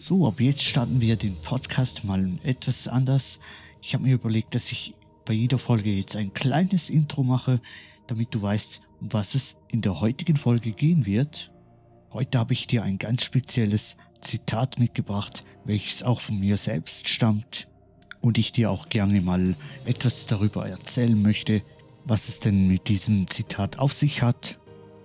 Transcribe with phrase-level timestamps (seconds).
[0.00, 3.40] So, ab jetzt starten wir den Podcast mal etwas anders.
[3.82, 7.60] Ich habe mir überlegt, dass ich bei jeder Folge jetzt ein kleines Intro mache,
[8.06, 11.50] damit du weißt, um was es in der heutigen Folge gehen wird.
[12.12, 17.66] Heute habe ich dir ein ganz spezielles Zitat mitgebracht, welches auch von mir selbst stammt
[18.20, 21.60] und ich dir auch gerne mal etwas darüber erzählen möchte,
[22.04, 24.60] was es denn mit diesem Zitat auf sich hat.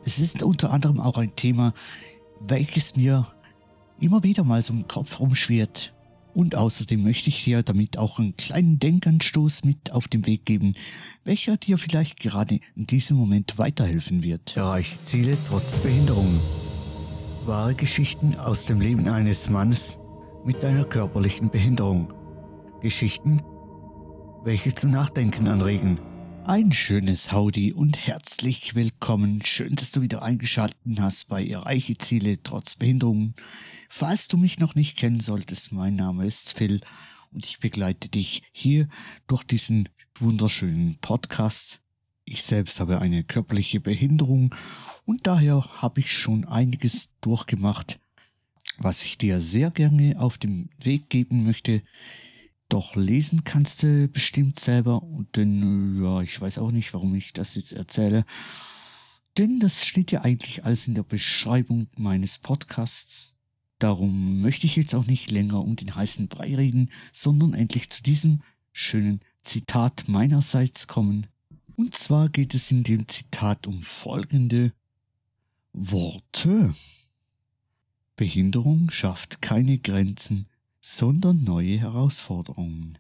[0.06, 1.74] Es ist unter anderem auch ein Thema,
[2.40, 3.34] welches mir
[4.00, 5.94] immer wieder mal so im Kopf rumschwirrt.
[6.34, 10.74] Und außerdem möchte ich dir damit auch einen kleinen Denkanstoß mit auf den Weg geben,
[11.24, 14.58] welcher dir vielleicht gerade in diesem Moment weiterhelfen wird.
[14.58, 16.40] Erreiche Ziele trotz Behinderung.
[17.46, 20.00] Wahre Geschichten aus dem Leben eines Mannes
[20.44, 22.12] mit einer körperlichen Behinderung.
[22.82, 23.42] Geschichten,
[24.44, 26.00] welche zu Nachdenken anregen.
[26.46, 29.46] Ein schönes Howdy und herzlich willkommen.
[29.46, 33.34] Schön, dass du wieder eingeschaltet hast bei Erreiche Ziele trotz Behinderung.
[33.88, 36.82] Falls du mich noch nicht kennen solltest, mein Name ist Phil
[37.32, 38.90] und ich begleite dich hier
[39.28, 39.88] durch diesen
[40.20, 41.82] wunderschönen Podcast.
[42.26, 44.54] Ich selbst habe eine körperliche Behinderung
[45.06, 48.02] und daher habe ich schon einiges durchgemacht,
[48.80, 51.84] was ich dir sehr gerne auf den Weg geben möchte.
[52.74, 57.32] Doch lesen kannst du bestimmt selber und dann, ja, ich weiß auch nicht, warum ich
[57.32, 58.26] das jetzt erzähle.
[59.38, 63.36] Denn das steht ja eigentlich alles in der Beschreibung meines Podcasts.
[63.78, 68.02] Darum möchte ich jetzt auch nicht länger um den heißen Brei reden, sondern endlich zu
[68.02, 71.28] diesem schönen Zitat meinerseits kommen.
[71.76, 74.74] Und zwar geht es in dem Zitat um folgende
[75.74, 76.74] Worte.
[78.16, 80.48] Behinderung schafft keine Grenzen,
[80.86, 82.98] sondern neue Herausforderungen.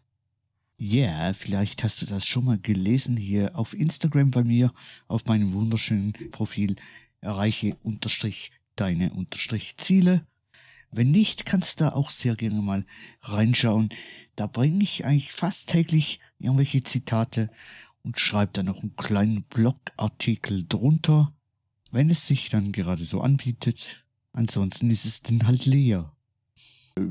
[0.77, 4.73] Ja, yeah, vielleicht hast du das schon mal gelesen hier auf Instagram bei mir,
[5.09, 6.77] auf meinem wunderschönen Profil
[7.19, 10.25] erreiche unterstrich deine unterstrich Ziele.
[10.91, 12.85] Wenn nicht, kannst du da auch sehr gerne mal
[13.19, 13.89] reinschauen.
[14.37, 17.49] Da bringe ich eigentlich fast täglich irgendwelche Zitate
[18.01, 21.33] und schreibe dann noch einen kleinen Blogartikel drunter,
[21.91, 24.05] wenn es sich dann gerade so anbietet.
[24.31, 26.13] Ansonsten ist es dann halt leer.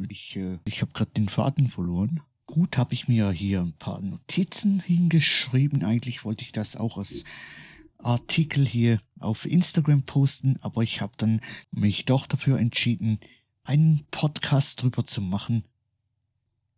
[0.08, 2.20] Ich, äh, ich habe gerade den Faden verloren.
[2.46, 5.84] Gut, habe ich mir hier ein paar Notizen hingeschrieben.
[5.84, 7.24] Eigentlich wollte ich das auch als
[7.98, 13.20] Artikel hier auf Instagram posten, aber ich habe dann mich doch dafür entschieden,
[13.64, 15.64] einen Podcast drüber zu machen.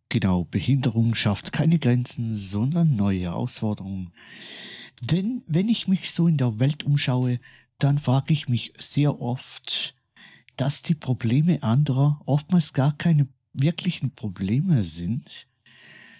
[0.09, 4.13] Genau, Behinderung schafft keine Grenzen, sondern neue Herausforderungen.
[5.01, 7.39] Denn wenn ich mich so in der Welt umschaue,
[7.79, 9.94] dann frage ich mich sehr oft,
[10.57, 15.47] dass die Probleme anderer oftmals gar keine wirklichen Probleme sind,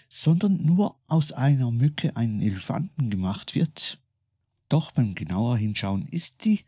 [0.07, 3.99] sondern nur aus einer Mücke einen Elefanten gemacht wird.
[4.69, 6.61] Doch beim genauer Hinschauen ist die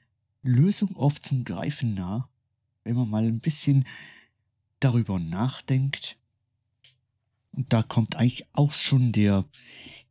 [0.43, 2.29] Lösung oft zum Greifen nah,
[2.83, 3.85] wenn man mal ein bisschen
[4.79, 6.17] darüber nachdenkt.
[7.51, 9.45] Und da kommt eigentlich auch schon der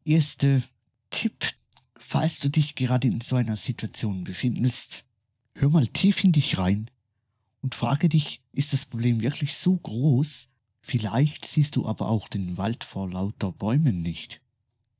[0.04, 0.62] erste
[1.10, 1.46] Tipp,
[1.94, 5.04] falls du dich gerade in so einer Situation befindest.
[5.54, 6.90] Hör mal tief in dich rein
[7.66, 10.52] und frage dich, ist das Problem wirklich so groß?
[10.80, 14.40] Vielleicht siehst du aber auch den Wald vor lauter Bäumen nicht.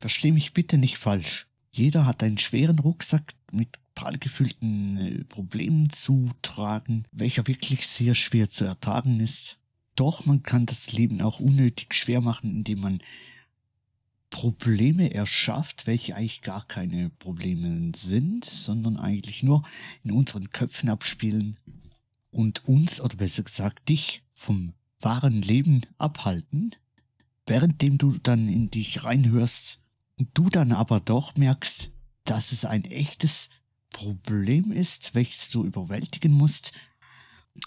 [0.01, 1.47] Versteh mich bitte nicht falsch.
[1.71, 8.51] Jeder hat einen schweren Rucksack mit prallgefüllten äh, Problemen zu tragen, welcher wirklich sehr schwer
[8.51, 9.59] zu ertragen ist.
[9.95, 13.01] Doch man kann das Leben auch unnötig schwer machen, indem man
[14.31, 19.63] Probleme erschafft, welche eigentlich gar keine Probleme sind, sondern eigentlich nur
[20.03, 21.61] in unseren Köpfen abspielen
[22.37, 26.77] und uns, oder besser gesagt dich, vom wahren Leben abhalten,
[27.47, 29.81] währenddem du dann in dich reinhörst
[30.19, 31.93] und du dann aber doch merkst,
[32.25, 33.49] dass es ein echtes
[33.89, 36.73] Problem ist, welches du überwältigen musst,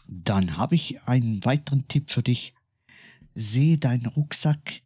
[0.07, 2.53] dann habe ich einen weiteren Tipp für dich.
[3.33, 4.83] Sehe deinen Rucksack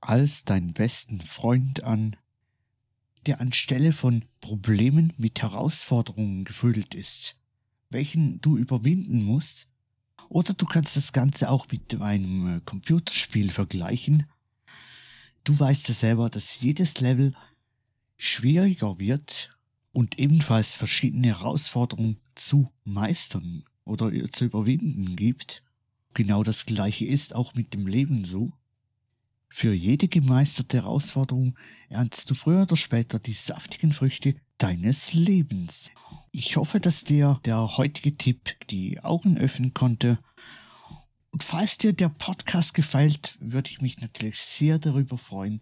[0.00, 2.14] als deinen besten Freund an,
[3.26, 7.37] der anstelle von Problemen mit Herausforderungen gefüllt ist
[7.90, 9.68] welchen du überwinden musst.
[10.28, 14.26] Oder du kannst das Ganze auch mit einem äh, Computerspiel vergleichen.
[15.44, 17.34] Du weißt ja selber, dass jedes Level
[18.16, 19.56] schwieriger wird
[19.92, 25.62] und ebenfalls verschiedene Herausforderungen zu meistern oder zu überwinden gibt.
[26.14, 28.52] Genau das gleiche ist auch mit dem Leben so.
[29.48, 31.56] Für jede gemeisterte Herausforderung
[31.88, 35.90] ernst du früher oder später die saftigen Früchte deines Lebens.
[36.32, 40.18] Ich hoffe, dass dir der heutige Tipp die Augen öffnen konnte.
[41.30, 45.60] Und falls dir der Podcast gefällt, würde ich mich natürlich sehr darüber freuen,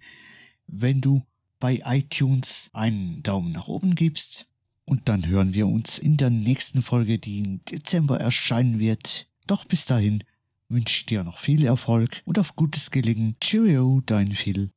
[0.67, 1.23] wenn du
[1.61, 4.47] bei iTunes einen Daumen nach oben gibst.
[4.85, 9.29] Und dann hören wir uns in der nächsten Folge, die im Dezember erscheinen wird.
[9.47, 10.23] Doch bis dahin,
[10.69, 13.37] wünsche ich dir noch viel Erfolg und auf gutes Gelingen.
[13.41, 14.71] Cheerio, dein Phil.